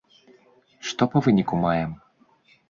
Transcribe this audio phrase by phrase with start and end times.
[0.91, 1.91] Што па выніку маем?